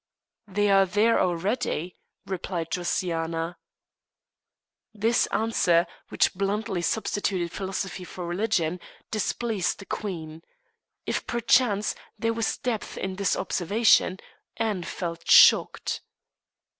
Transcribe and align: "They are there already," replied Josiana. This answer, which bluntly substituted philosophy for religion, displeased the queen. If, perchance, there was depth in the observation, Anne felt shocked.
"They 0.47 0.71
are 0.71 0.87
there 0.87 1.19
already," 1.19 1.95
replied 2.25 2.71
Josiana. 2.71 3.57
This 4.95 5.27
answer, 5.27 5.85
which 6.09 6.33
bluntly 6.33 6.81
substituted 6.81 7.51
philosophy 7.51 8.03
for 8.03 8.25
religion, 8.25 8.79
displeased 9.11 9.77
the 9.77 9.85
queen. 9.85 10.41
If, 11.05 11.27
perchance, 11.27 11.93
there 12.17 12.33
was 12.33 12.57
depth 12.57 12.97
in 12.97 13.17
the 13.17 13.35
observation, 13.37 14.17
Anne 14.57 14.85
felt 14.85 15.29
shocked. 15.29 16.01